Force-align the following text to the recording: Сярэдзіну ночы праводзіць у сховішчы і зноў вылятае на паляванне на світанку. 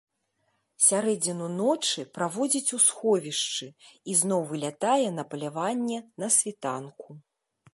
Сярэдзіну 0.85 1.49
ночы 1.57 2.05
праводзіць 2.15 2.73
у 2.77 2.79
сховішчы 2.87 3.67
і 4.13 4.17
зноў 4.23 4.41
вылятае 4.53 5.07
на 5.19 5.23
паляванне 5.35 5.99
на 6.25 6.35
світанку. 6.39 7.07